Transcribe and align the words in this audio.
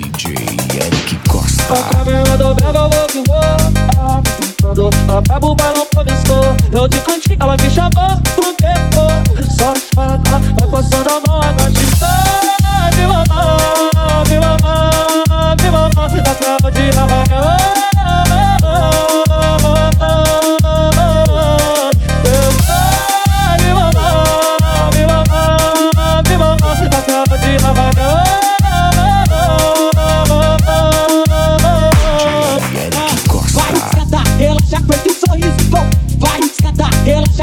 DJ 0.00 0.32
Eric 0.32 1.28
Costa. 1.28 1.74
A 1.74 1.94
câmera 1.94 2.36
do 2.38 2.54
Vega 2.54 2.78
eu 2.78 2.88
vou 2.88 3.06
que 3.06 3.22
vou 3.28 3.40
Quando 4.62 4.90
acaba 5.18 5.46
o 5.46 5.54
balão 5.54 5.86
começou 5.94 6.56
Eu 6.72 6.88
de 6.88 6.98
cantinho, 7.00 7.36
ela 7.38 7.56
me 7.58 7.70
chamou 7.70 8.29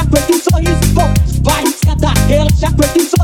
aperta 0.07 0.33
um 0.33 0.39
sorriso 0.39 0.93
bom. 0.93 1.13
Vai 1.43 1.63
escada, 1.63 2.13
relaxa, 2.27 2.55
já 2.57 2.67
um 2.99 3.09
sorriso 3.09 3.16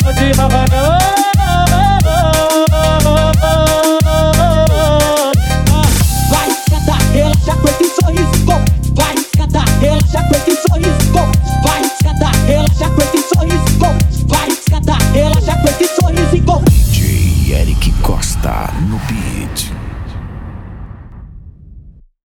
de 0.00 0.32
Havana 0.40 0.97